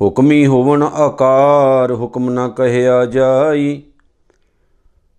ਹੁਕਮੀ 0.00 0.46
ਹੋਵਨ 0.46 0.82
ਆਕਾਰ, 0.82 1.92
ਹੁਕਮ 1.92 2.30
ਨਾ 2.30 2.48
ਕਹਿਆ 2.48 3.04
ਜਾਈ। 3.04 3.82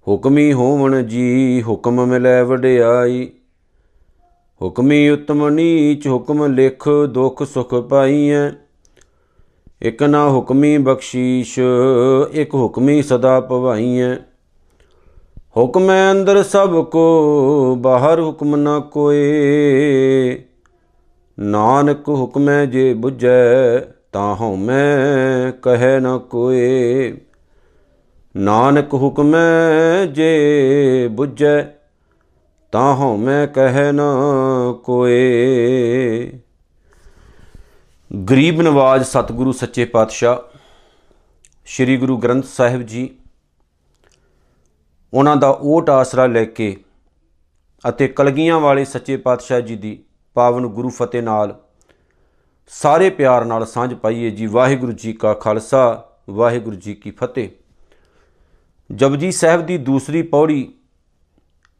ਹੁਕਮੀ 0.08 0.54
ਹੋਵਨ 0.54 1.08
ਜੀ, 1.08 1.64
ਹੁਕਮ 1.68 2.06
ਮਿਲੈ 2.06 2.44
ਵਡਿਆਈ। 2.44 3.32
ਹੁਕਮੀ 4.62 5.10
ਉਤਮ 5.10 5.50
ਨੀਚ, 5.50 6.08
ਹੁਕਮ 6.08 6.46
ਲਿਖ 6.46 6.90
ਦੁਖ 7.10 7.44
ਸੁਖ 7.44 7.74
ਪਾਈਐ। 7.76 8.50
ਇਕ 9.82 10.04
ਨਾ 10.04 10.30
ਹੁਕਮੀ 10.30 10.78
ਬਖਸ਼ੀਸ਼, 10.78 11.60
ਇਕ 12.34 12.56
ਹੁਕਮੀ 12.56 13.02
ਸਦਾ 13.02 13.42
ਭਵਾਈਐ 13.42 14.16
ਹੁਕਮੈ 15.58 16.12
ਅੰਦਰ 16.12 16.44
ਸਭ 16.44 16.86
ਕੋ, 16.86 17.76
ਬਾਹਰ 17.76 18.22
ਹੁਕਮ 18.22 18.56
ਨਾ 18.56 18.80
ਕੋਏ। 18.80 20.44
ਨਾਨਕ 21.40 22.10
ਹੁਕਮੈ 22.10 22.66
ਜੇ 22.66 22.94
부 22.94 23.10
ਜੈ 24.14 24.20
ਤਾਂ 24.20 24.36
ਹਉਮੈ 24.36 25.52
ਕਹੈ 25.52 26.00
ਨ 26.00 26.18
ਕੋਏ। 26.18 27.18
ਨਾਨਕ 28.36 28.94
ਹੁਕਮੈ 28.94 30.06
ਜੇ 30.06 31.10
부ਜੈ 31.20 31.64
ਤਾਂ 32.72 32.96
ਹਉਮੈ 32.96 33.46
ਕਹੈ 33.46 33.92
ਨ 33.92 34.02
ਕੋਏ। 34.84 36.32
ਗਰੀਬ 38.30 38.62
ਨਵਾਜ 38.62 39.04
ਸਤਿਗੁਰੂ 39.04 39.52
ਸੱਚੇ 39.52 39.86
ਪਾਤਸ਼ਾਹ, 39.86 40.58
ਸ੍ਰੀ 41.66 41.98
ਗੁਰੂ 41.98 42.18
ਗ੍ਰੰਥ 42.18 42.46
ਸਾਹਿਬ 42.46 42.82
ਜੀ, 42.82 43.16
ਉਹਨਾਂ 45.14 45.36
ਦਾ 45.36 45.60
ਓਟ 45.62 45.90
ਆਸਰਾ 45.90 46.26
ਲੈ 46.26 46.46
ਕੇ 46.46 46.84
ਅਤੇ 47.90 48.08
ਕਲਗੀਆਂ 48.08 48.60
ਵਾਲੇ 48.60 48.86
ਸੱਚੇ 48.86 49.18
ਪਾਤਸ਼ਾਹ 49.18 49.60
ਜੀ 49.60 49.76
ਦੀ 49.76 50.04
ਪਾਵਨ 50.34 50.68
ਗੁਰੂ 50.68 50.90
ਫਤਿਹ 50.90 51.24
ਨਾਲ 51.24 51.60
ਸਾਰੇ 52.72 53.10
ਪਿਆਰ 53.10 53.46
ਨਾਲ 53.46 53.66
ਸਾਂਝ 53.66 53.94
ਪਾਈਏ 53.94 54.30
ਜੀ 54.32 54.46
ਵਾਹਿਗੁਰੂ 54.48 54.92
ਜੀ 54.92 55.12
ਕਾ 55.14 55.34
ਖਾਲਸਾ, 55.34 56.04
ਵਾਹਿਗੁਰੂ 56.30 56.76
ਜੀ 56.76 56.94
ਕੀ 56.94 57.12
ਫਤਿਹ। 57.12 57.50
ਜਪਜੀ 58.90 59.32
ਸਾਹਿਬ 59.32 59.66
ਦੀ 59.66 59.78
ਦੂਸਰੀ 59.80 60.22
ਪੌੜੀ, 60.22 60.74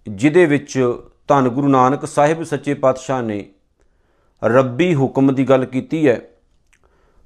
ਜਿਹਦੇ 0.08 0.46
ਵਿੱਚ 0.46 0.78
ਧੰਨ 1.28 1.50
ਗੁਰੂ 1.50 1.68
ਨਾਨਕ 1.68 2.06
ਸਾਹਿਬ 2.06 2.44
ਸੱਚੇ 2.44 2.74
ਪਾਤਸ਼ਾਹ 2.74 3.22
ਨੇ 3.24 3.46
ਰੱਬੀ 4.42 4.94
ਹੁਕਮ 4.96 5.34
ਦੀ 5.36 5.48
ਗੱਲ 5.50 5.66
ਕੀਤੀ 5.66 6.08
ਹੈ, 6.08 6.20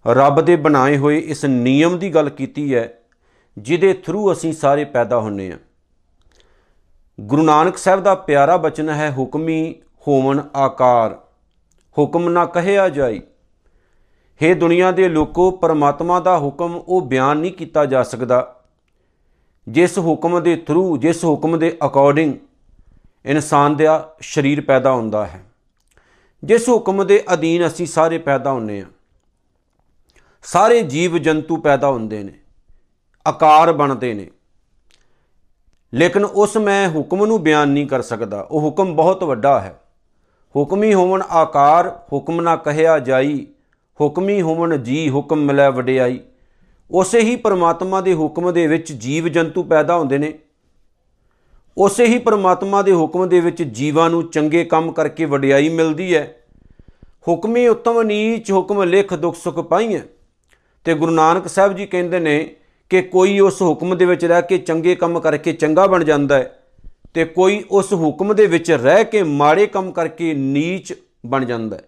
ਰੱਬ 0.05 0.41
ਦੇ 0.41 0.55
ਬਣਾਏ 0.55 0.97
ਹੋਏ 0.97 1.17
ਇਸ 1.17 1.45
ਨਿਯਮ 1.45 1.99
ਦੀ 1.99 2.13
ਗੱਲ 2.15 2.29
ਕੀਤੀ 2.29 2.73
ਹੈ, 2.75 2.89
ਜਿਹਦੇ 3.57 3.93
ਥਰੂ 3.95 4.31
ਅਸੀਂ 4.31 4.53
ਸਾਰੇ 4.53 4.85
ਪੈਦਾ 4.85 5.19
ਹੁੰਨੇ 5.19 5.51
ਆ 5.51 5.59
ਗੁਰੂ 7.19 7.43
ਨਾਨਕ 7.43 7.77
ਸਾਹਿਬ 7.77 8.03
ਦਾ 8.03 8.15
ਪਿਆਰਾ 8.15 8.57
ਬਚਨ 8.57 8.89
ਹੈ, 8.89 9.11
ਹੁਕਮੀ 9.11 9.75
ਹੋਵਨ 10.07 10.49
ਆਕਾਰ, 10.55 11.21
ਹੁਕਮ 11.97 12.29
ਨਾ 12.29 12.45
ਕਹਿਆ 12.45 12.89
ਜਾਈ 12.89 13.21
हे 14.43 14.55
ਦੁਨੀਆ 14.55 14.91
ਦੇ 14.91 15.09
ਲੋਕੋ, 15.09 15.51
ਪਰਮਾਤਮਾ 15.51 16.19
ਦਾ 16.19 16.37
ਹੁਕਮ 16.37 16.81
ਉਹ 16.87 17.01
ਬਿਆਨ 17.01 17.37
ਨਹੀਂ 17.37 17.51
ਕੀਤਾ 17.51 17.85
ਜਾ 17.85 18.03
ਸਕਦਾ। 18.03 18.63
ਜਿਸ 19.67 19.99
ਹੁਕਮ 19.99 20.43
ਦੇ 20.43 20.55
ਥਰੂ 20.55 20.97
ਜਿਸ 20.97 21.25
ਹੁਕਮ 21.25 21.59
ਦੇ 21.59 21.77
ਅਕੋਰਡਿੰਗ 21.85 22.33
ਇਨਸਾਨ 23.25 23.75
ਦਾ 23.75 24.15
ਸਰੀਰ 24.21 24.61
ਪੈਦਾ 24.61 24.91
ਹੁੰਦਾ 24.91 25.25
ਹੈ। 25.25 25.43
ਜਿਸ 26.43 26.69
ਹੁਕਮ 26.69 27.07
ਦੇ 27.07 27.23
ਅਧੀਨ 27.33 27.67
ਅਸੀਂ 27.67 27.85
ਸਾਰੇ 27.85 28.17
ਪੈਦਾ 28.17 28.51
ਹੁੰਨੇ 28.51 28.81
ਆ 28.81 28.85
ਸਾਰੇ 30.43 30.81
ਜੀਵ 30.81 31.17
ਜੰਤੂ 31.17 31.57
ਪੈਦਾ 31.57 31.87
ਹੁੰਦੇ 31.87 32.23
ਨੇ। 32.23 32.33
ਆਕਾਰ 33.27 33.73
ਬਣਦੇ 33.73 34.13
ਨੇ। 34.13 34.31
ਲੇਕਿਨ 35.93 36.25
ਉਸ 36.25 36.57
ਮੈਂ 36.57 36.89
ਹੁਕਮ 36.89 37.25
ਨੂੰ 37.25 37.43
ਬਿਆਨ 37.43 37.69
ਨਹੀਂ 37.69 37.87
ਕਰ 37.87 38.01
ਸਕਦਾ। 38.01 38.41
ਉਹ 38.41 38.61
ਹੁਕਮ 38.61 38.95
ਬਹੁਤ 38.95 39.23
ਵੱਡਾ 39.23 39.59
ਹੈ। 39.59 39.81
ਹੁਕਮੀ 40.55 40.93
ਹੋਵਨ 40.93 41.21
ਆਕਾਰ 41.21 41.99
ਹੁਕਮ 42.13 42.41
ਨਾ 42.41 42.55
ਕਹਿਆ 42.55 42.99
ਜਾਈ 42.99 43.47
ਹੁਕਮੀ 44.01 44.41
ਹੋਵਨ 44.41 44.83
ਜੀ 44.83 45.09
ਹੁਕਮ 45.09 45.45
ਮਿਲੈ 45.45 45.69
ਵਡਿਆਈ। 45.69 46.19
ਉਸੇ 46.91 47.19
ਹੀ 47.19 47.35
ਪਰਮਾਤਮਾ 47.35 48.01
ਦੇ 48.01 48.13
ਹੁਕਮ 48.13 48.53
ਦੇ 48.53 48.67
ਵਿੱਚ 48.67 48.91
ਜੀਵ 48.91 49.27
ਜੰਤੂ 49.27 49.63
ਪੈਦਾ 49.63 49.97
ਹੁੰਦੇ 49.97 50.17
ਨੇ। 50.17 50.33
ਉਸੇ 51.77 52.05
ਹੀ 52.05 52.17
ਪਰਮਾਤਮਾ 52.17 52.81
ਦੇ 52.81 52.91
ਹੁਕਮ 52.91 53.29
ਦੇ 53.29 53.39
ਵਿੱਚ 53.39 53.63
ਜੀਵਾਂ 53.63 54.09
ਨੂੰ 54.09 54.29
ਚੰਗੇ 54.29 54.63
ਕੰਮ 54.63 54.91
ਕਰਕੇ 54.91 55.25
ਵਡਿਆਈ 55.25 55.69
ਮਿਲਦੀ 55.69 56.15
ਹੈ। 56.15 56.37
ਹੁਕਮੀ 57.27 57.67
ਉਤਮ 57.67 58.01
ਨੀਚ 58.01 58.51
ਹੁਕਮ 58.51 58.83
ਲਿਖ 58.83 59.13
ਦੁਖ 59.13 59.35
ਸੁਖ 59.35 59.59
ਪਾਈਐ। 59.59 59.99
ਤੇ 60.83 60.93
ਗੁਰੂ 60.93 61.11
ਨਾਨਕ 61.11 61.47
ਸਾਹਿਬ 61.47 61.75
ਜੀ 61.75 61.85
ਕਹਿੰਦੇ 61.85 62.19
ਨੇ 62.19 62.55
ਕਿ 62.89 63.01
ਕੋਈ 63.01 63.39
ਉਸ 63.39 63.61
ਹੁਕਮ 63.61 63.97
ਦੇ 63.97 64.05
ਵਿੱਚ 64.05 64.25
ਰਹਿ 64.25 64.41
ਕੇ 64.41 64.57
ਚੰਗੇ 64.57 64.95
ਕੰਮ 64.95 65.19
ਕਰਕੇ 65.19 65.53
ਚੰਗਾ 65.53 65.87
ਬਣ 65.87 66.03
ਜਾਂਦਾ 66.03 66.35
ਹੈ 66.35 66.63
ਤੇ 67.13 67.25
ਕੋਈ 67.25 67.63
ਉਸ 67.71 67.93
ਹੁਕਮ 67.93 68.35
ਦੇ 68.35 68.47
ਵਿੱਚ 68.47 68.71
ਰਹਿ 68.71 69.05
ਕੇ 69.05 69.23
ਮਾੜੇ 69.23 69.67
ਕੰਮ 69.67 69.91
ਕਰਕੇ 69.91 70.33
ਨੀਚ 70.33 70.93
ਬਣ 71.25 71.45
ਜਾਂਦਾ 71.45 71.77
ਹੈ। 71.77 71.81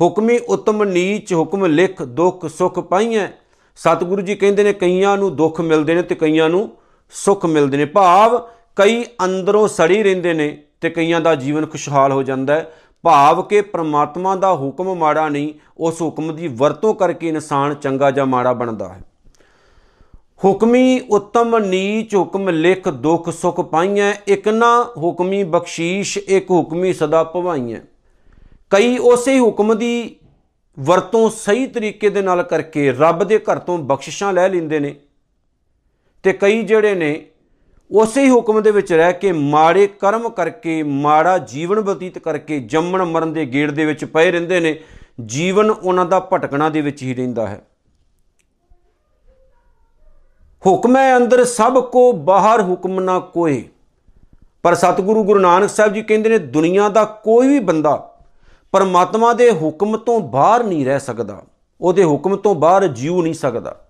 ਹੁਕਮੀ 0.00 0.38
ਉਤਮ 0.38 0.84
ਨੀਚ 0.84 1.34
ਹੁਕਮ 1.34 1.64
ਲਿਖ 1.64 2.02
ਦੁੱਖ 2.02 2.46
ਸੁਖ 2.46 2.78
ਪਾਈਐ। 2.78 3.26
ਸਤਿਗੁਰੂ 3.76 4.22
ਜੀ 4.22 4.34
ਕਹਿੰਦੇ 4.34 4.64
ਨੇ, 4.64 4.72
ਕਈਆਂ 4.72 5.16
ਨੂੰ 5.16 5.36
ਦੁੱਖ 5.36 5.60
ਮਿਲਦੇ 5.60 5.94
ਨੇ 5.94 6.02
ਤੇ 6.02 6.14
ਕਈਆਂ 6.14 6.48
ਨੂੰ 6.48 6.70
ਸੁੱਖ 7.10 7.46
ਮਿਲਦੇ 7.46 7.76
ਨੇ। 7.76 7.84
ਭਾਵ 7.84 8.48
ਕਈ 8.76 9.04
ਅੰਦਰੋਂ 9.24 9.68
ਸੜੀ 9.68 10.02
ਰਹਿੰਦੇ 10.02 10.32
ਨੇ 10.32 10.62
ਤੇ 10.80 10.90
ਕਈਆਂ 10.90 11.20
ਦਾ 11.20 11.34
ਜੀਵਨ 11.34 11.66
ਖੁਸ਼ਹਾਲ 11.66 12.12
ਹੋ 12.12 12.22
ਜਾਂਦਾ 12.22 12.54
ਹੈ। 12.54 12.72
ਭਾਵ 13.02 13.42
ਕਿ 13.42 13.60
ਪ੍ਰਮਾਤਮਾ 13.60 14.36
ਦਾ 14.36 14.54
ਹੁਕਮ 14.54 14.94
ਮਾੜਾ 14.94 15.28
ਨਹੀਂ, 15.28 15.52
ਉਸ 15.78 16.02
ਹੁਕਮ 16.02 16.36
ਦੀ 16.36 16.48
ਵਰਤੋਂ 16.48 16.94
ਕਰਕੇ 16.94 17.28
ਇਨਸਾਨ 17.28 17.74
ਚੰਗਾ 17.74 18.10
ਜਾਂ 18.10 18.26
ਮਾੜਾ 18.26 18.52
ਬਣਦਾ 18.52 18.88
ਹੈ। 18.88 19.00
ਹੁਕਮੀ 20.44 21.00
ਉਤਮ 21.10 21.58
ਨੀਚ 21.58 22.14
ਹੁਕਮ 22.14 22.48
ਲਿਖ 22.48 22.88
ਦੁਖ 22.88 23.30
ਸੁਖ 23.30 23.60
ਪਾਈਐ। 23.60 24.12
ਇਕ 24.28 24.48
ਨਾ 24.48 24.86
ਹੁਕਮੀ 24.96 25.44
ਬਖਸ਼ੀਸ਼, 25.44 26.18
ਇੱਕ 26.18 26.50
ਹੁਕਮੀ 26.50 26.92
ਸਦਾ 26.92 27.24
ਭਵਾਈਐ। 27.24 27.78
ਕਈ 28.70 28.98
ਉਸੇ 28.98 29.40
ਹੁਕਮ 29.40 29.78
ਦੀ 29.78 30.16
ਵਰਤੋਂ 30.80 31.30
ਸਹੀ 31.30 31.66
ਤਰੀਕੇ 31.66 32.10
ਦੇ 32.10 32.22
ਨਾਲ 32.22 32.42
ਕਰਕੇ 32.42 32.92
ਰੱਬ 32.92 33.24
ਦੇ 33.24 33.38
ਘਰ 33.38 33.58
ਤੋਂ 33.58 33.78
ਬਖਸ਼ਿਸ਼ਾਂ 33.78 34.32
ਲੈ 34.32 34.48
ਲੈਂਦੇ 34.48 34.80
ਨੇ 34.80 34.94
ਤੇ 36.22 36.32
ਕਈ 36.32 36.62
ਜਿਹੜੇ 36.62 36.94
ਨੇ 36.94 37.26
ਉਸੇ 37.90 38.24
ਹੀ 38.24 38.30
ਹੁਕਮ 38.30 38.62
ਦੇ 38.62 38.70
ਵਿੱਚ 38.70 38.92
ਰਹਿ 38.92 39.12
ਕੇ 39.12 39.32
ਮਾੜੇ 39.32 39.86
ਕਰਮ 39.86 40.28
ਕਰਕੇ, 40.28 40.82
ਮਾੜਾ 40.82 41.38
ਜੀਵਨ 41.38 41.80
ਬਤੀਤ 41.80 42.18
ਕਰਕੇ 42.18 42.60
ਜੰਮਣ 42.60 43.04
ਮਰਨ 43.04 43.32
ਦੇ 43.32 43.46
ਗੇੜ 43.46 43.70
ਦੇ 43.70 43.84
ਵਿੱਚ 43.84 44.04
ਪਏ 44.04 44.30
ਰਹਿੰਦੇ 44.30 44.60
ਨੇ, 44.60 44.80
ਜੀਵਨ 45.26 45.70
ਉਹਨਾਂ 45.70 46.06
ਦਾ 46.06 46.20
ਭਟਕਣਾ 46.20 46.68
ਦੇ 46.68 46.80
ਵਿੱਚ 46.80 47.02
ਹੀ 47.02 47.14
ਰਹਿੰਦਾ 47.14 47.46
ਹੈ। 47.46 47.66
ਹੁਕਮੈ 50.66 51.16
ਅੰਦਰ 51.16 51.44
ਸਭ 51.44 51.84
ਕੋ 51.84 52.12
ਬਾਹਰ 52.12 52.62
ਹੁਕਮ 52.62 53.00
ਨਾ 53.00 53.18
ਕੋਏ। 53.18 53.64
ਪਰ 54.62 54.74
ਸਤਿਗੁਰੂ 54.74 55.24
ਗੁਰੂ 55.24 55.40
ਨਾਨਕ 55.40 55.68
ਸਾਹਿਬ 55.68 55.92
ਜੀ 55.92 56.02
ਕਹਿੰਦੇ 56.02 56.28
ਨੇ, 56.28 56.38
ਦੁਨੀਆ 56.38 56.88
ਦਾ 56.88 57.04
ਕੋਈ 57.04 57.48
ਵੀ 57.48 57.58
ਬੰਦਾ 57.58 58.13
ਪਰਮਾਤਮਾ 58.74 59.32
ਦੇ 59.32 59.50
ਹੁਕਮ 59.50 59.96
ਤੋਂ 59.96 60.20
ਬਾਹਰ 60.20 60.64
ਨਹੀਂ 60.64 60.86
ਰਹਿ 60.86 61.00
ਸਕਦਾ। 61.00 61.42
ਉਹਦੇ 61.80 62.04
ਹੁਕਮ 62.04 62.36
ਤੋਂ 62.36 62.54
ਬਾਹਰ 62.54 62.86
ਜੀਉ 62.86 63.22
ਨਹੀਂ 63.22 63.34
ਸਕਦਾ। 63.34 63.88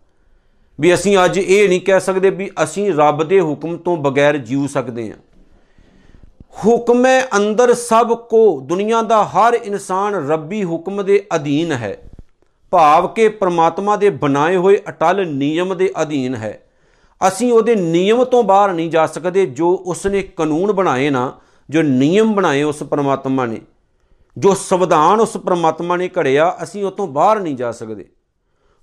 ਵੀ 0.80 0.94
ਅਸੀਂ 0.94 1.18
ਅੱਜ 1.24 1.38
ਇਹ 1.38 1.68
ਨਹੀਂ 1.68 1.80
ਕਹਿ 1.80 2.00
ਸਕਦੇ 2.00 2.30
ਵੀ 2.30 2.50
ਅਸੀਂ 2.64 2.94
ਰੱਬ 2.94 3.24
ਦੇ 3.24 3.40
ਹੁਕਮ 3.40 3.76
ਤੋਂ 3.76 3.96
ਬਗੈਰ 3.96 4.36
ਜੀਉ 4.36 4.66
ਸਕਦੇ 4.66 5.10
ਹਾਂ। 5.10 5.16
ਹੁਕਮੇ 6.66 7.20
ਅੰਦਰ 7.36 7.74
ਸਭ 7.74 8.12
ਕੋ। 8.12 8.60
ਦੁਨੀਆ 8.60 9.02
ਦਾ 9.02 9.24
ਹਰ 9.24 9.54
ਇਨਸਾਨ 9.54 10.28
ਰੱਬੀ 10.28 10.64
ਹੁਕਮ 10.64 11.04
ਦੇ 11.04 11.26
ਅਧੀਨ 11.34 11.72
ਹੈ। 11.72 11.96
ਭਾਵ 12.70 13.08
ਕਿ 13.08 13.28
ਪ੍ਰਮਾਤਮਾ 13.28 13.96
ਦੇ 13.96 14.10
ਬਣਾਏ 14.10 14.56
ਹੋਏ 14.56 14.82
ਅਟਲ 14.88 15.26
ਨਿਯਮ 15.26 15.76
ਦੇ 15.76 15.92
ਅਧੀਨ 16.02 16.34
ਹੈ। 16.34 16.62
ਅਸੀਂ 17.28 17.52
ਉਹਦੇ 17.52 17.76
ਨਿਯਮ 17.76 18.24
ਤੋਂ 18.24 18.42
ਬਾਹਰ 18.42 18.72
ਨਹੀਂ 18.72 18.90
ਜਾ 18.90 19.06
ਸਕਦੇ 19.06 19.46
ਜੋ 19.46 19.82
ਉਸਨੇ 19.86 20.22
ਕਾਨੂੰਨ 20.22 20.72
ਬਣਾਏ 20.72 21.10
ਨਾ, 21.10 21.38
ਜੋ 21.70 21.82
ਨਿਯਮ 21.82 22.34
ਬਣਾਏ 22.34 22.62
ਉਸ 22.62 22.82
ਪ੍ਰਮਾਤਮਾ 22.82 23.46
ਨੇ। 23.46 23.60
ਜੋ 24.36 24.54
ਸੰਵਿਧਾਨ 24.54 25.20
ਉਸ 25.20 25.36
ਪ੍ਰਮਾਤਮਾ 25.36 25.96
ਨੇ 25.96 26.08
ਘੜਿਆ, 26.18 26.56
ਅਸੀਂ 26.62 26.84
ਉਹ 26.84 26.90
ਤੋਂ 26.90 27.06
ਬਾਹਰ 27.06 27.40
ਨਹੀਂ 27.40 27.56
ਜਾ 27.56 27.72
ਸਕਦੇ। 27.72 28.04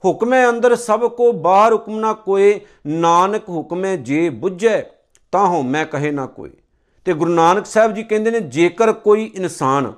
ਹੁਕਮੇ 0.03 0.49
ਅੰਦਰ 0.49 0.75
ਸਭ 0.75 1.05
ਕੋ 1.07 1.31
ਬਾਹਰ 1.31 1.73
ਹੁਕਮ 1.73 1.99
ਨਾ 1.99 2.13
ਕੋਏ, 2.13 2.59
ਨਾਨਕ 2.87 3.49
ਹੁਕਮੇ 3.49 3.97
ਜੇ 3.97 4.29
ਬੁੱਝੈ 4.29 4.81
ਤਾਂ 5.31 5.45
ਹੋ 5.47 5.61
ਮੈਂ 5.61 5.85
ਕਹੇ 5.85 6.11
ਨਾ 6.11 6.25
ਕੋਈ 6.25 6.51
ਤੇ 7.05 7.13
ਗੁਰੂ 7.13 7.31
ਨਾਨਕ 7.31 7.65
ਸਾਹਿਬ 7.65 7.93
ਜੀ 7.93 8.03
ਕਹਿੰਦੇ 8.03 8.31
ਨੇ, 8.31 8.39
ਜੇਕਰ 8.39 8.91
ਕੋਈ 8.93 9.31
ਇਨਸਾਨ 9.35 9.93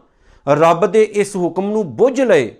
ਰੱਬ 0.47 0.85
ਦੇ 0.85 1.03
ਇਸ 1.03 1.35
ਹੁਕਮ 1.35 1.69
ਨੂੰ 1.71 1.95
ਬੁੱਝ 1.95 2.21
ਲਏ, 2.21 2.55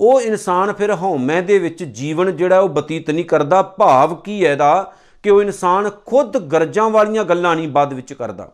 ਉਹ 0.00 0.20
ਇਨਸਾਨ 0.20 0.72
ਫਿਰ 0.72 0.94
ਹਉਮੈ 0.94 1.40
ਦੇ 1.40 1.58
ਵਿੱਚ 1.58 1.84
ਜੀਵਨ 1.84 2.36
ਜਿਹੜਾ, 2.36 2.60
ਉਹ 2.60 2.68
ਬਤੀਤ 2.68 3.10
ਨਹੀਂ 3.10 3.24
ਕਰਦਾ। 3.24 3.62
ਭਾਵ 3.62 4.14
ਕੀ 4.14 4.44
ਹੈ 4.46 4.54
ਦਾ 4.54 4.92
ਕਿ 5.22 5.30
ਉਹ 5.30 5.42
ਇਨਸਾਨ 5.42 5.90
ਖੁਦ 6.06 6.38
ਗਰਜਾਂ 6.38 6.90
ਵਾਲੀਆਂ 6.90 7.24
ਗੱਲਾਂ 7.24 7.56
ਨਹੀਂ 7.56 7.68
ਬਾਅਦ 7.68 7.92
ਵਿੱਚ 7.92 8.12
ਕਰਦਾ। 8.12 8.52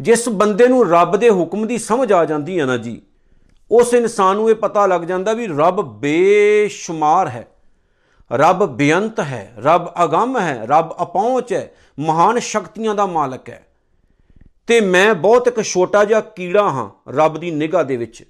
ਜਿਸ 0.00 0.28
ਬੰਦੇ 0.28 0.68
ਨੂੰ 0.68 0.90
ਰੱਬ 0.90 1.16
ਦੇ 1.16 1.30
ਹੁਕਮ 1.30 1.66
ਦੀ 1.66 1.78
ਸਮਝ 1.78 2.12
ਆ 2.12 2.24
ਜਾਂਦੀ 2.24 2.60
ਹੈ 2.60 2.64
ਨਾ 2.64 2.76
ਜੀ, 2.76 3.02
ਉਸ 3.70 3.94
ਇਨਸਾਨ 3.94 4.36
ਨੂੰ 4.36 4.50
ਇਹ 4.50 4.54
ਪਤਾ 4.54 4.86
ਲੱਗ 4.86 5.00
ਜਾਂਦਾ 5.00 5.32
ਵੀ 5.32 5.46
ਰੱਬ 5.46 5.80
ਬੇਸ਼ੁਮਾਰ 6.00 7.28
ਹੈ। 7.28 7.46
ਰੱਬ 8.32 8.66
ਬੇਅੰਤ 8.66 9.20
ਹੈ, 9.20 9.52
ਰੱਬ 9.58 9.92
ਅਗੰਮ 10.04 10.38
ਹੈ, 10.38 10.62
ਰੱਬ 10.64 10.94
ਅਪਹੁੰਚ 11.02 11.52
ਹੈ, 11.52 11.74
ਮਹਾਨ 11.98 12.38
ਸ਼ਕਤੀਆਂ 12.38 12.94
ਦਾ 12.94 13.06
ਮਾਲਕ 13.06 13.48
ਹੈ। 13.48 13.66
ਤੇ 14.66 14.80
ਮੈਂ 14.80 15.14
ਬਹੁਤ 15.14 15.48
ਇੱਕ 15.48 15.62
ਛੋਟਾ 15.62 16.04
ਜਿਹਾ 16.04 16.20
ਕੀੜਾ 16.20 16.62
ਹਾਂ 16.62 17.12
ਰੱਬ 17.12 17.38
ਦੀ 17.38 17.50
ਨਿਗਾਹ 17.50 17.84
ਦੇ 17.84 17.96
ਵਿੱਚ। 17.96 18.24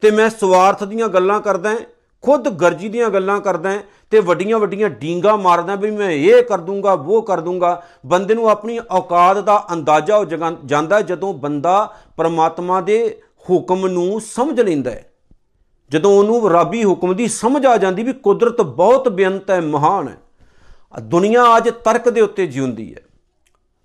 ਤੇ 0.00 0.10
ਮੈਂ 0.10 0.30
ਸਵਾਰਥ 0.30 0.84
ਦੀਆਂ 0.84 1.08
ਗੱਲਾਂ 1.08 1.40
ਕਰਦਾ 1.40 1.70
ਹਾਂ 1.70 1.78
ਖੁਦ 2.22 2.48
ਗਰਜੀ 2.48 2.88
ਦੀਆਂ 2.88 3.10
ਗੱਲਾਂ 3.10 3.40
ਕਰਦਾ 3.40 3.70
ਹਾਂ 3.70 3.78
ਤੇ 4.10 4.20
ਵੱਡੀਆਂ 4.20 4.58
ਵੱਡੀਆਂ 4.58 4.90
ਡੀਂਗਾ 4.90 5.36
ਮਾਰਦਾ 5.36 5.74
ਵੀ 5.74 5.90
ਮੈਂ 5.90 6.10
ਇਹ 6.10 6.42
ਕਰ 6.42 6.58
ਦੂੰਗਾ, 6.58 6.92
ਉਹ 6.92 7.22
ਕਰ 7.22 7.40
ਦੂੰਗਾ। 7.40 7.82
ਬੰਦੇ 8.06 8.34
ਨੂੰ 8.34 8.50
ਆਪਣੀ 8.50 8.80
ਔਕਾਤ 8.90 9.38
ਦਾ 9.38 9.66
ਅੰਦਾਜ਼ਾ 9.72 10.18
ਹੋ 10.18 10.24
ਜਾਂਦਾ 10.64 11.00
ਜਦੋਂ 11.00 11.34
ਬੰਦਾ 11.34 11.96
ਪਰਮਾਤਮਾ 12.16 12.80
ਦੇ 12.80 13.20
ਹੁਕਮ 13.50 13.86
ਨੂੰ 13.86 14.20
ਸਮਝ 14.20 14.60
ਲੈਂਦਾ 14.60 14.90
ਹੈ। 14.90 15.12
ਜਦੋਂ 15.90 16.18
ਉਹਨੂੰ 16.18 16.50
ਰੱਬੀ 16.50 16.84
ਹੁਕਮ 16.84 17.16
ਦੀ 17.16 17.28
ਸਮਝ 17.28 17.66
ਆ 17.66 17.76
ਜਾਂਦੀ 17.76 18.02
ਵੀ 18.02 18.12
ਕੁਦਰਤ 18.12 18.60
ਬਹੁਤ 18.60 19.08
ਬੇਅੰਤ 19.08 19.50
ਹੈ, 19.50 19.60
ਮਹਾਨ 19.60 20.08
ਹੈ। 20.08 20.16
ਦੁਨੀਆ 21.02 21.56
ਅੱਜ 21.56 21.70
ਤਰਕ 21.70 22.08
ਦੇ 22.08 22.20
ਉੱਤੇ 22.20 22.46
ਜਿਉਂਦੀ 22.46 22.94
ਹੈ। 22.94 23.00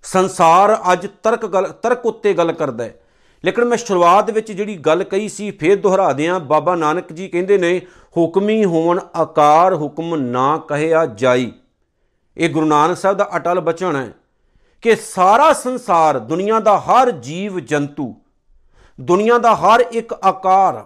ਸੰਸਾਰ 0.02 0.78
ਅੱਜ 0.92 1.06
ਤਰਕ 1.22 1.46
ਗੱਲ, 1.46 1.68
ਤਰਕ 1.82 2.06
ਉੱਤੇ 2.06 2.32
ਗੱਲ 2.32 2.52
ਕਰਦਾ 2.52 2.84
ਹੈ। 2.84 2.94
ਲੇਕਿਨ 3.44 3.64
ਮੈਂ 3.64 3.76
ਸ਼ੁਰੂਆਤ 3.76 4.30
ਵਿੱਚ 4.30 4.52
ਜਿਹੜੀ 4.52 4.76
ਗੱਲ 4.76 5.04
ਕਹੀ 5.04 5.28
ਸੀ, 5.28 5.50
ਫੇਰ 5.50 5.80
ਦੁਹਰਾ 5.80 6.12
ਦਿਆਂ। 6.12 6.40
ਬਾਬਾ 6.40 6.74
ਨਾਨਕ 6.74 7.12
ਜੀ 7.12 7.28
ਕਹਿੰਦੇ 7.28 7.58
ਨੇ, 7.58 7.80
ਹੁਕਮੀ 8.16 8.64
ਹੋਵਨ 8.64 9.00
ਆਕਾਰ 9.16 9.74
ਹੁਕਮ 9.74 10.16
ਨਾ 10.16 10.58
ਕਹਿਆ 10.68 11.06
ਜਾਈ। 11.06 11.52
ਇਹ 12.36 12.50
ਗੁਰੂ 12.50 12.66
ਨਾਨਕ 12.66 12.96
ਸਾਹਿਬ 12.96 13.16
ਦਾ 13.16 13.30
ਅਟਲ 13.36 13.60
ਬਚਨ 13.60 13.96
ਹੈ 13.96 14.12
ਕਿ 14.82 14.96
ਸਾਰਾ 14.96 15.52
ਸੰਸਾਰ, 15.52 16.18
ਦੁਨੀਆ 16.18 16.60
ਦਾ 16.60 16.78
ਹਰ 16.78 17.10
ਜੀਵ 17.10 17.58
ਜੰਤੂ, 17.58 18.14
ਦੁਨੀਆ 19.00 19.38
ਦਾ 19.38 19.54
ਹਰ 19.54 19.80
ਇੱਕ 19.80 20.12
ਆਕਾਰ, 20.12 20.84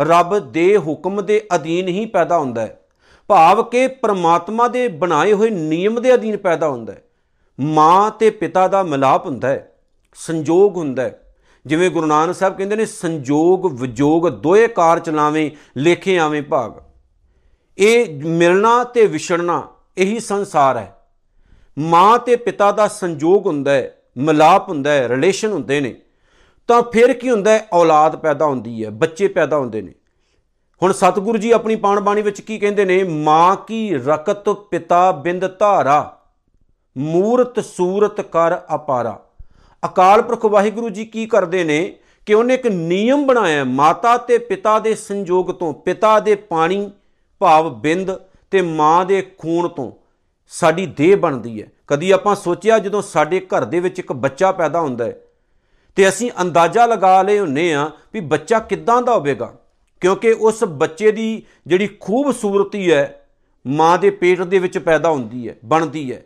ਰੱਬ 0.00 0.38
ਦੇ 0.38 0.78
ਹੁਕਮ 0.78 1.24
ਦੇ 1.24 1.46
ਅਧੀਨ 1.54 1.88
ਹੀ 1.88 2.06
ਪੈਦਾ 2.06 2.38
ਹੁੰਦਾ 2.38 2.60
ਹੈ। 2.60 2.80
ਭਾਵ 3.28 3.62
ਕਿ 3.62 3.88
ਪ੍ਰਮਾਤਮਾ 3.88 4.68
ਦੇ 4.68 4.88
ਬਣਾਏ 4.88 5.32
ਹੋਏ 5.32 5.50
ਨਿਯਮ 5.50 6.02
ਦੇ 6.02 6.14
ਅਧੀਨ 6.14 6.36
ਪੈਦਾ 6.36 6.68
ਹੁੰਦਾ 6.68 6.92
ਹੈ। 6.92 7.04
ਮਾਂ 7.60 8.10
ਤੇ 8.10 8.30
ਪਿਤਾ 8.30 8.68
ਦਾ 8.68 8.82
ਮਿਲਾਪ 8.82 9.26
ਹੁੰਦਾ 9.26 9.48
ਹੈ। 9.48 9.72
ਸੰਜੋਗ 10.14 10.76
ਹੁੰਦਾ 10.76 11.02
ਹੈ। 11.02 11.29
ਜਿਵੇਂ 11.66 11.90
ਗੁਰੂ 11.90 12.06
ਨਾਨਕ 12.06 12.34
ਸਾਹਿਬ 12.34 12.56
ਕਹਿੰਦੇ 12.56 12.76
ਨੇ, 12.76 12.86
ਸੰਜੋਗ 12.86 13.80
ਵਿਜੋਗ 13.80 14.28
ਦੋਏ 14.28 14.68
ਕਾਰ 14.68 14.98
ਚਲਾਵੇਂ 14.98 15.50
ਲੇਖੇ 15.76 16.18
ਆਵੇਂ 16.18 16.42
ਭਾਗ। 16.42 16.72
ਇਹ 17.78 18.24
ਮਿਲਣਾ 18.24 18.84
ਤੇ 18.84 19.06
ਵਿਛੜਨਾ 19.06 19.68
ਇਹੀ 19.98 20.20
ਸੰਸਾਰ 20.20 20.76
ਹੈ। 20.76 20.96
ਮਾਂ 21.78 22.18
ਤੇ 22.18 22.36
ਪਿਤਾ 22.36 22.72
ਦਾ 22.72 22.88
ਸੰਜੋਗ 22.88 23.46
ਹੁੰਦਾ 23.46 23.70
ਹੈ, 23.70 24.02
ਮਿਲਾਪ 24.16 24.68
ਹੁੰਦਾ 24.68 24.90
ਹੈ 24.90 25.08
ਰਿਲੇਸ਼ਨ 25.08 25.52
ਹੁੰਦੇ 25.52 25.80
ਨੇ। 25.80 25.94
ਤਾਂ 26.68 26.82
ਫਿਰ 26.82 27.12
ਕੀ 27.12 27.30
ਹੁੰਦਾ 27.30 27.50
ਹੈ? 27.50 27.68
ਔਲਾਦ 27.72 28.16
ਪੈਦਾ 28.16 28.44
ਹੁੰਦੀ 28.44 28.84
ਹੈ, 28.84 28.90
ਬੱਚੇ 28.90 29.28
ਪੈਦਾ 29.28 29.58
ਹੁੰਦੇ 29.58 29.82
ਨੇ। 29.82 29.94
ਹੁਣ 30.82 30.92
ਸਤਿਗੁਰੂ 30.92 31.38
ਜੀ 31.38 31.50
ਆਪਣੀ 31.50 31.76
ਪਾਣ 31.76 32.00
ਬਾਣੀ 32.00 32.22
ਵਿੱਚ 32.22 32.40
ਕੀ 32.40 32.58
ਕਹਿੰਦੇ 32.58 32.84
ਨੇ? 32.84 33.04
ਮਾਂ 33.04 33.56
ਕੀ 33.56 33.94
ਰਕਤ 33.94 34.48
ਪਿਤਾ 34.48 35.12
ਬਿੰਦ 35.12 35.58
ਧਾਰਾ, 35.58 36.18
ਮੂਰਤ 36.98 37.64
ਸੂਰਤ 37.64 38.20
ਕਰ 38.20 38.58
ਅਪਾਰਾ। 38.74 39.20
ਅਕਾਲ 39.82 40.22
ਪੁਰਖ 40.22 40.44
ਵਾਹਿਗੁਰੂ 40.44 40.88
ਜੀ 40.88 41.04
ਕੀ 41.04 41.26
ਕਰਦੇ 41.26 41.62
ਨੇ 41.64 41.94
ਕਿ 42.26 42.34
ਉਹਨੇ 42.34 42.54
ਇੱਕ 42.54 42.66
ਨਿਯਮ 42.66 43.26
ਬਣਾਇਆ, 43.26 43.64
ਮਾਤਾ 43.64 44.16
ਤੇ 44.16 44.38
ਪਿਤਾ 44.38 44.78
ਦੇ 44.78 44.94
ਸੰਜੋਗ 44.94 45.50
ਤੋਂ, 45.50 45.72
ਪਿਤਾ 45.74 46.18
ਦੇ 46.20 46.34
ਪਾਣੀ 46.34 46.90
ਭਾਵ 47.40 47.72
ਬਿੰਦ 47.74 48.10
ਤੇ 48.52 48.62
ਮਾਂ 48.62 49.04
ਦੇ 49.06 49.22
ਖੂਨ 49.38 49.68
ਤੋਂ 49.68 49.90
ਸਾਡੀ 50.52 50.86
ਦੇਹ 50.86 51.16
ਬਣਦੀ 51.16 51.60
ਹੈ। 51.62 51.66
ਕਦੀ 51.86 52.10
ਆਪਾਂ 52.10 52.34
ਸੋਚਿਆ 52.36 52.78
ਜਦੋਂ 52.78 53.02
ਸਾਡੇ 53.02 53.40
ਘਰ 53.46 53.64
ਦੇ 53.64 53.80
ਵਿੱਚ 53.80 53.98
ਇੱਕ 53.98 54.12
ਬੱਚਾ 54.14 54.52
ਪੈਦਾ 54.52 54.80
ਹੁੰਦਾ 54.80 55.04
ਹੈ 55.04 55.16
ਤੇ 55.96 56.08
ਅਸੀਂ 56.08 56.30
ਅੰਦਾਜ਼ਾ 56.42 56.86
ਲਗਾ 56.86 57.20
ਲਏ 57.22 57.38
ਹੁੰਨੇ 57.38 57.72
ਆ 57.74 57.90
ਵੀ 58.12 58.20
ਬੱਚਾ 58.20 58.58
ਕਿੱਦਾਂ 58.58 59.00
ਦਾ 59.02 59.14
ਹੋਵੇਗਾ, 59.14 59.54
ਕਿਉਂਕਿ 60.02 60.32
ਉਸ 60.32 60.64
ਬੱਚੇ 60.64 61.10
ਦੀ 61.12 61.42
ਜਿਹੜੀ 61.66 61.86
ਖੂਬਸੂਰਤੀ 62.00 62.90
ਹੈ 62.92 63.26
ਮਾਂ 63.64 63.96
ਦੇ 63.98 64.10
ਪੇਟ 64.10 64.42
ਦੇ 64.42 64.58
ਵਿੱਚ 64.58 64.78
ਪੈਦਾ 64.78 65.10
ਹੁੰਦੀ 65.10 65.48
ਹੈ, 65.48 65.56
ਬਣਦੀ 65.64 66.12
ਹੈ। 66.12 66.22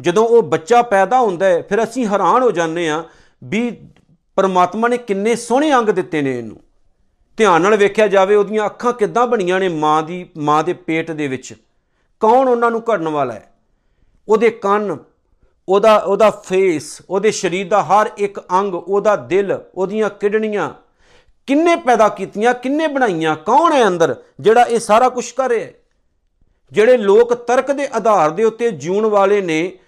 ਜਦੋਂ 0.00 0.28
ਉਹ 0.28 0.42
ਬੱਚਾ 0.42 0.82
ਪੈਦਾ 0.82 1.20
ਹੁੰਦਾ 1.20 1.46
ਹੈ, 1.46 1.62
ਫਿਰ 1.62 1.84
ਅਸੀਂ 1.84 2.06
ਹੈਰਾਨ 2.06 2.42
ਹੋ 2.42 2.50
ਜਾਂਦੇ 2.50 2.88
ਆ 2.88 3.04
ਵੀ 3.44 3.88
ਪਰਮਾਤਮਾ 4.36 4.88
ਨੇ 4.88 4.96
ਕਿੰਨੇ 4.96 5.36
ਸੋਹਣੇ 5.36 5.72
ਅੰਗ 5.74 5.88
ਦਿੱਤੇ 5.88 6.22
ਨੇ 6.22 6.38
ਇਹਨੂੰ। 6.38 6.56
ਧਿਆਨ 7.36 7.62
ਨਾਲ 7.62 7.76
ਵੇਖਿਆ 7.76 8.06
ਜਾਵੇ, 8.06 8.34
ਉਹਦੀਆਂ 8.34 8.66
ਅੱਖਾਂ 8.66 8.92
ਕਿੱਦਾਂ 8.92 9.26
ਬਣੀਆਂ 9.26 9.60
ਨੇ 9.60 9.68
ਮਾਂ 9.68 10.02
ਦੀ, 10.02 10.30
ਮਾਂ 10.38 10.64
ਦੇ 10.64 10.72
ਪੇਟ 10.72 11.10
ਦੇ 11.10 11.28
ਵਿੱਚ। 11.28 11.54
ਕੌਣ 12.20 12.48
ਉਹਨਾਂ 12.48 12.70
ਨੂੰ 12.70 12.82
ਘੜਨ 12.92 13.08
ਵਾਲਾ 13.08 13.34
ਹੈ? 13.34 13.52
ਉਹਦੇ 14.28 14.50
ਕੰਨ, 14.50 14.98
ਉਹਦਾ 15.68 15.96
ਉਹਦਾ 15.96 16.30
ਫੇਸ 16.30 17.02
ਉਹਦੇ 17.10 17.30
ਸਰੀਰ 17.30 17.68
ਦਾ 17.68 17.82
ਹਰ 17.82 18.10
ਇੱਕ 18.18 18.40
ਅੰਗ, 18.40 18.74
ਉਹਦਾ 18.74 19.16
ਦਿਲ, 19.16 19.58
ਉਹਦੀਆਂ 19.74 20.10
ਕਿਡਨੀਆਂ 20.10 20.70
ਕਿੰਨੇ 21.46 21.76
ਪੈਦਾ 21.76 22.08
ਕੀਤੀਆਂ, 22.08 22.54
ਕਿੰਨੇ 22.54 22.86
ਬਣਾਈਆਂ, 22.86 23.36
ਕੌਣ 23.36 23.72
ਹੈ 23.72 23.86
ਅੰਦਰ 23.86 24.16
ਜਿਹੜਾ 24.40 24.62
ਇਹ 24.62 24.78
ਸਾਰਾ 24.78 25.08
ਕੁਝ 25.08 25.32
ਕਰ 25.32 25.48
ਰਿਹਾ 25.48 25.66
ਹੈ? 25.66 25.72
ਜਿਹੜੇ 26.72 26.96
ਲੋਕ 26.96 27.34
ਤਰਕ 27.34 27.72
ਦੇ 27.72 27.88
ਆਧਾਰ 27.92 28.30
ਦੇ 28.30 28.44
ਉੱਤੇ 28.44 28.70
ਜਿਉਣ 28.70 29.06
ਵਾਲੇ 29.06 29.40
ਨੇ 29.40 29.78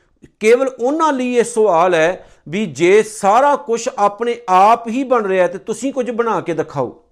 ਕੇਵਲ 0.41 0.69
ਉਹਨਾਂ 0.81 1.13
ਲਈ 1.13 1.35
ਇਹ 1.35 1.45
ਸਵਾਲ 1.45 1.95
ਹੈ 1.95 2.31
ਵੀ 2.49 2.67
ਜੇ 2.67 3.03
ਸਾਰਾ 3.03 3.57
ਕੁਝ 3.57 3.89
ਆਪਣੇ 3.99 4.37
ਆਪ 4.49 4.89
ਹੀ 4.89 5.05
ਬਣ 5.05 5.27
ਰਿਹਾ 5.27 5.47
ਤੇ 5.47 5.59
ਤੁਸੀਂ 5.59 5.93
ਕੁਝ 5.93 6.11
ਬਣਾ 6.11 6.41
ਕੇ 6.41 6.55
ਦਿਖਾਓ। 6.55 7.05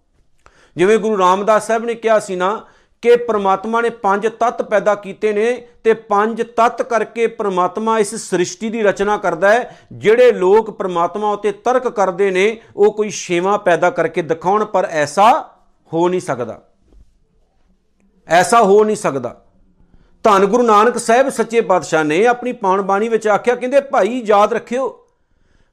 ਜਿਵੇਂ 0.76 0.98
ਗੁਰੂ 0.98 1.18
ਰਾਮਦਾਸ 1.18 1.66
ਸਾਹਿਬ 1.66 1.84
ਨੇ 1.84 1.94
ਕਿਹਾ 1.94 2.18
ਸੀ 2.18 2.36
ਨਾ 2.36 2.64
ਕਿ 3.02 3.16
ਪ੍ਰਮਾਤਮਾ 3.16 3.80
ਨੇ 3.80 3.90
ਪੰਜ 3.90 4.28
ਤੱਤ 4.28 4.62
ਪੈਦਾ 4.62 4.94
ਕੀਤੇ 4.94 5.32
ਨੇ 5.32 5.68
ਤੇ 5.84 5.94
ਪੰਜ 5.94 6.42
ਤੱਤ 6.42 6.82
ਕਰਕੇ 6.82 7.26
ਪ੍ਰਮਾਤਮਾ 7.26 7.98
ਇਸ 7.98 8.14
ਸ੍ਰਿਸ਼ਟੀ 8.14 8.70
ਦੀ 8.70 8.82
ਰਚਨਾ 8.82 9.16
ਕਰਦਾ 9.16 9.52
ਹੈ। 9.52 9.78
ਜਿਹੜੇ 9.92 10.32
ਲੋਕ 10.32 10.70
ਪ੍ਰਮਾਤਮਾ 10.70 11.32
ਉਤੇ 11.32 11.52
ਤਰਕ 11.52 11.88
ਕਰਦੇ 11.88 12.30
ਨੇ, 12.30 12.60
ਉਹ 12.76 12.92
ਕੋਈ 12.92 13.10
ਛੇਵਾਂ 13.10 13.58
ਪੈਦਾ 13.58 13.90
ਕਰਕੇ 13.90 14.22
ਦਿਖਾਉਣ, 14.22 14.64
ਪਰ 14.64 14.88
ਐਸਾ 14.90 15.50
ਹੋ 15.92 16.08
ਨਹੀਂ 16.08 16.20
ਸਕਦਾ। 16.20 16.62
ਐਸਾ 18.28 18.62
ਹੋ 18.62 18.84
ਨਹੀਂ 18.84 18.96
ਸਕਦਾ। 18.96 19.45
ਧੰਨ 20.22 20.46
ਗੁਰੂ 20.46 20.62
ਨਾਨਕ 20.62 20.98
ਸਾਹਿਬ 20.98 21.28
ਸੱਚੇ 21.28 21.60
ਪਾਤਸ਼ਾਹ 21.60 22.04
ਨੇ 22.04 22.26
ਆਪਣੀ 22.26 22.52
ਪਾਣ 22.52 22.82
ਬਾਣੀ 22.82 23.08
ਵਿੱਚ 23.08 23.28
ਆਖਿਆ, 23.28 23.54
ਕਹਿੰਦੇ, 23.54 23.80
ਭਾਈ, 23.80 24.22
ਯਾਦ 24.26 24.52
ਰੱਖਿਓ, 24.52 25.06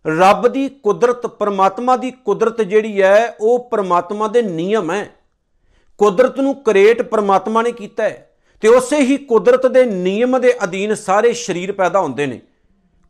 ਰੱਬ 0.07 0.47
ਦੀ 0.47 0.69
ਕੁਦਰਤ, 0.69 1.27
ਪਰਮਾਤਮਾ 1.27 1.97
ਦੀ 1.97 2.11
ਕੁਦਰਤ 2.11 2.61
ਜਿਹੜੀ 2.61 3.01
ਹੈ, 3.01 3.35
ਉਹ 3.41 3.69
ਪਰਮਾਤਮਾ 3.69 4.27
ਦੇ 4.27 4.41
ਨਿਯਮ 4.41 4.91
ਹੈ। 4.91 5.09
ਕੁਦਰਤ 5.97 6.39
ਨੂੰ 6.39 6.63
ਕ੍ਰੀਏਟ 6.63 7.01
ਪਰਮਾਤਮਾ 7.01 7.61
ਨੇ 7.61 7.71
ਕੀਤਾ 7.71 8.03
ਹੈ 8.03 8.29
ਤੇ 8.61 8.67
ਉਸੇ 8.67 8.99
ਹੀ 8.99 9.17
ਕੁਦਰਤ 9.17 9.67
ਦੇ 9.67 9.85
ਨਿਯਮ 9.85 10.41
ਦੇ 10.41 10.53
ਅਧੀਨ 10.63 10.95
ਸਾਰੇ 10.95 11.33
ਸਰੀਰ 11.33 11.71
ਪੈਦਾ 11.71 11.99
ਹੁੰਦੇ 11.99 12.25
ਨੇ। 12.25 12.41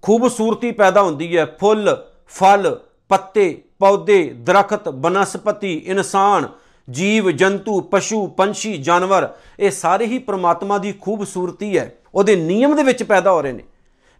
ਖੂਬਸੂਰਤੀ 0.02 0.72
ਪੈਦਾ 0.72 1.02
ਹੁੰਦੀ 1.02 1.38
ਹੈ। 1.38 1.46
ਫੁੱਲ, 1.46 2.06
ਫਲ, 2.28 2.80
ਪੱਤੇ, 3.10 3.64
ਪੌਦੇ, 3.80 4.36
ਦਰਖਤ, 4.38 4.90
ਬਨਸਪਤੀ, 4.90 5.78
ਇਨਸਾਨ 5.86 6.48
ਜੀਵ, 6.92 7.32
ਜੰਤੂ, 7.32 7.82
ਪਸ਼ੂ, 7.82 8.28
ਪੰਛੀ, 8.28 8.78
ਜਾਨਵਰ, 8.78 9.30
ਇਹ 9.60 9.72
ਸਾਰੇ 9.72 10.06
ਹੀ 10.06 10.18
ਪ੍ਰਮਾਤਮਾ 10.20 10.78
ਦੀ 10.78 10.94
ਖੂਬਸੂਰਤੀ 11.02 11.78
ਹੈ। 11.78 11.96
ਉਹਦੇ 12.16 12.36
ਨਿਯਮ 12.36 12.76
ਦੇ 12.76 12.84
ਵਿੱਚ 12.84 13.04
ਪੈਦਾ 13.04 13.32
ਹੋ 13.32 13.42
ਰਹੇ 13.42 13.52
ਨੇ। 13.52 13.64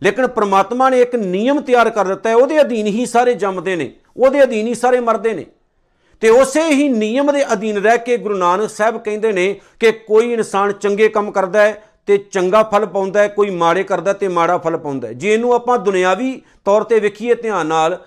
ਲੇਕਿਨ 0.04 0.28
ਪ੍ਰਮਾਤਮਾ 0.28 0.90
ਨੇ 0.90 1.02
ਇੱਕ 1.02 1.16
ਨਿਯਮ 1.16 1.62
ਤਿਆਰ 1.62 1.90
ਕਰ 1.90 2.06
ਦਿੱਤਾ 2.06 2.30
ਹੈ। 2.30 2.36
ਉਹਦੇ 2.36 2.62
ਅਧੀਨ 2.62 2.88
ਹੀ 2.88 3.06
ਸਾਰੇ 3.06 3.34
ਜੰਮਦੇ 3.34 3.76
ਨੇ। 3.76 3.94
ਉਹਦੇ 4.18 4.44
ਅਧੀਨ 4.44 4.68
ਹੀ 4.68 4.74
ਸਾਰੇ 4.74 5.00
ਮਰਦੇ 5.00 5.34
ਨੇ। 5.34 5.46
ਤੇ 6.22 6.30
ਉਸੇ 6.30 6.64
ਹੀ 6.64 6.90
ਨਿਯਮ 6.90 7.34
ਦੇ 7.34 7.54
ਅਧੀਨ 7.54 7.78
ਰਹਿ 7.78 7.98
ਕੇ 7.98 8.18
ਗੁਰੂ 8.18 8.36
ਨਾਨਕ 8.36 8.70
ਸਾਹਿਬ 8.70 8.98
ਕਹਿੰਦੇ 8.98 9.32
ਨੇ 9.32 9.60
ਕਿ 9.80 9.92
ਕੋਈ 9.92 10.34
ਇਨਸਾਨ 10.34 10.72
ਚੰਗੇ 10.72 11.10
ਕੰਮ 11.10 11.32
ਕਰਦਾ 11.32 11.62
ਹੈ 11.62 11.84
ਤੇ 12.06 12.18
ਚੰਗਾ 12.18 12.64
ਫਲ 12.64 12.86
ਪਾਉਂਦਾ 12.86 13.22
ਹੈ, 13.22 13.28
ਕੋਈ 13.28 13.50
ਮਾੜੇ 13.50 13.84
ਕਰਦਾ 13.84 14.14
ਤੇ 14.14 14.28
ਮਾੜਾ 14.28 14.58
ਫਲ 14.58 14.78
ਪਾਉਂਦਾ 14.78 15.08
ਹੈ। 15.08 15.14
ਜੇ 15.14 15.34
ਇਹਨੂੰ 15.34 15.54
ਆਪਾਂ 15.54 15.80
ਦੁਨਿਆਵੀ 15.80 16.42
ਤੌਰ 16.66 16.84
ਤੇ 16.84 17.00
ਵੇਖੀਏ 17.00 17.36
ਧਿਆਨ 17.36 17.66
ਨਾਲ, 17.66 18.06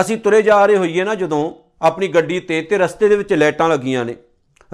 ਅਸੀਂ 0.00 0.16
ਤੁਰੇ 0.16 0.42
ਜਾ 0.42 0.66
ਰਹੇ 0.66 0.76
ਹੋਈਏ 0.76 1.04
ਨਾ 1.04 1.14
ਜਦੋਂ 1.14 1.69
ਆਪਣੀ 1.82 2.08
ਗੱਡੀ 2.08 2.40
ਤੇ 2.40 2.60
ਤੇ 2.62 2.78
ਰਸਤੇ 2.78 3.08
ਦੇ 3.08 3.16
ਵਿੱਚ 3.16 3.32
ਲਾਈਟਾਂ 3.32 3.68
ਲੱਗੀਆਂ 3.68 4.04
ਨੇ। 4.04 4.16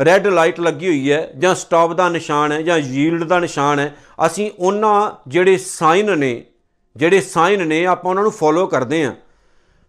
ਰੈੱਡ 0.04 0.26
ਲਾਈਟ 0.26 0.60
ਲੱਗੀ 0.60 0.86
ਹੋਈ 0.88 1.12
ਹੈ 1.12 1.30
ਜਾਂ 1.38 1.54
ਸਟਾਪ 1.54 1.92
ਦਾ 1.92 2.08
ਨਿਸ਼ਾਨ 2.08 2.52
ਹੈ 2.52 2.62
ਜਾਂ 2.62 2.78
ਯੀਲਡ 2.78 3.24
ਦਾ 3.24 3.38
ਨਿਸ਼ਾਨ 3.38 3.78
ਹੈ। 3.78 3.94
ਅਸੀਂ 4.26 4.50
ਉਹਨਾਂ 4.58 5.10
ਜਿਹੜੇ 5.30 5.56
ਸਾਈਨ 5.56 6.18
ਨੇ, 6.18 6.44
ਜਿਹੜੇ 6.96 7.20
ਸਾਈਨ 7.20 7.66
ਨੇ 7.66 7.86
ਆਪਾਂ 7.86 8.10
ਉਹਨਾਂ 8.10 8.22
ਨੂੰ 8.22 8.32
ਫੋਲੋ 8.32 8.66
ਕਰਦੇ 8.66 9.04
ਆਂ 9.04 9.12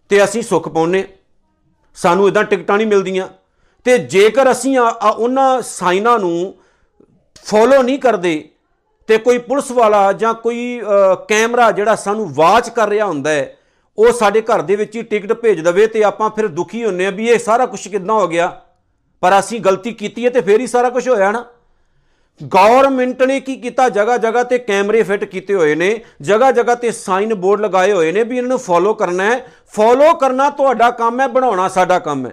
ਤੇ 0.08 0.24
ਅਸੀਂ 0.24 0.42
ਸੁੱਖ 0.42 0.68
ਪਾਉਨੇ 0.68 1.04
ਸਾਨੂੰ 1.94 2.28
ਇਦਾਂ 2.28 2.44
ਟਿਕਟਾਂ 2.44 2.76
ਨਹੀਂ 2.76 2.86
ਮਿਲਦੀਆਂ 2.86 3.28
ਤੇ 3.84 3.98
ਜੇਕਰ 3.98 4.50
ਅਸੀਂ 4.52 4.78
ਉਹਨਾਂ 4.78 5.62
ਸਾਈਨਾਂ 5.62 6.18
ਨੂੰ 6.18 6.54
ਫੋਲੋ 7.44 7.82
ਨਹੀਂ 7.82 7.98
ਕਰਦੇ 7.98 8.48
ਤੇ 9.06 9.18
ਕੋਈ 9.18 9.38
ਪੁਲਿਸ 9.38 9.70
ਵਾਲਾ 9.70 10.12
ਜਾਂ 10.12 10.34
ਕੋਈ 10.34 10.80
ਕੈਮਰਾ 11.28 11.70
ਜਿਹੜਾ 11.70 11.94
ਸਾਨੂੰ 11.94 12.34
ਵਾਚ 12.34 12.68
ਕਰ 12.68 12.88
ਰਿਹਾ 12.88 13.06
ਹੁੰਦਾ 13.06 13.30
ਹੈ 13.30 13.57
ਉਹ 13.98 14.12
ਸਾਡੇ 14.12 14.40
ਘਰ 14.40 14.62
ਦੇ 14.62 14.76
ਵਿੱਚ 14.76 14.96
ਹੀ 14.96 15.02
ਟਿਕਟ 15.02 15.32
ਭੇਜ 15.32 15.60
ਦਵੇ 15.60 15.86
ਤੇ 15.86 16.04
ਆਪਾਂ 16.04 16.30
ਫਿਰ 16.30 16.48
ਦੁਖੀ 16.48 16.84
ਹੁੰਨੇ 16.84 17.06
ਆ 17.06 17.10
ਵੀ 17.10 17.28
ਇਹ 17.28 17.38
ਸਾਰਾ 17.38 17.66
ਕੁਝ 17.66 17.88
ਕਿੱਦਾਂ 17.88 18.14
ਹੋ 18.14 18.28
ਗਿਆ। 18.28 18.60
ਪਰ 19.20 19.38
ਅਸੀਂ 19.38 19.60
ਗਲਤੀ 19.60 19.92
ਕੀਤੀ 19.92 20.24
ਹੈ 20.24 20.30
ਤੇ 20.30 20.40
ਫੇਰ 20.40 20.60
ਹੀ 20.60 20.66
ਸਾਰਾ 20.66 20.90
ਕੁਝ 20.90 21.08
ਹੋਇਆ 21.08 21.30
ਨਾ। 21.32 21.44
ਗਵਰਨਮੈਂਟ 22.54 23.22
ਨੇ 23.22 23.40
ਕੀ 23.40 23.56
ਕੀਤਾ? 23.56 23.88
ਜਗਾ 23.88 24.16
ਜਗਾ 24.16 24.42
ਤੇ 24.42 24.58
ਕੈਮਰੇ 24.58 25.02
ਫਿੱਟ 25.02 25.24
ਕੀਤੇ 25.24 25.54
ਹੋਏ 25.54 25.74
ਨੇ। 25.74 26.00
ਜਗਾ 26.22 26.50
ਜਗਾ 26.50 26.74
ਤੇ 26.74 26.90
ਸਾਈਨ 26.90 27.34
ਬੋਰਡ 27.34 27.60
ਲਗਾਏ 27.60 27.92
ਹੋਏ 27.92 28.12
ਨੇ 28.12 28.22
ਵੀ 28.22 28.36
ਇਹਨਾਂ 28.36 28.48
ਨੂੰ 28.48 28.58
ਫੋਲੋ 28.58 28.94
ਕਰਨਾ 28.94 29.24
ਹੈ। 29.24 29.46
ਫੋਲੋ 29.72 30.14
ਕਰਨਾ 30.14 30.50
ਤੁਹਾਡਾ 30.50 30.90
ਕੰਮ 30.90 31.20
ਹੈ, 31.20 31.26
ਬਣਾਉਣਾ 31.28 31.68
ਸਾਡਾ 31.68 31.98
ਕੰਮ 31.98 32.26
ਹੈ। 32.26 32.32